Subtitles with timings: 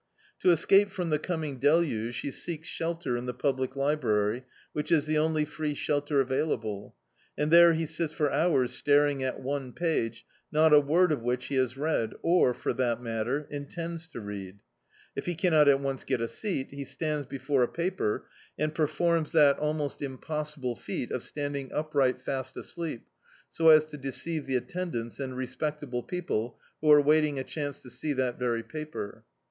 [0.39, 4.91] To es cape from the coming deluge he seeks shelter in the public library, which
[4.91, 6.95] is the only free shelter availa ble;
[7.37, 11.45] and there he sits for hours staring at one page, not a word of which
[11.45, 14.57] he has read or, for that matter, intends to read.
[15.15, 18.25] If he cannot at once get a seat, he stands before a paper
[18.57, 21.23] and performs that almost D,i.,.db, Google The Autobiography of a Super Tramp impossible feat of
[21.23, 23.05] standing upright fast asleep,
[23.51, 27.91] so as to deceive the attendants, and respectable people who are waiting a chance to
[27.91, 29.23] see that very paper.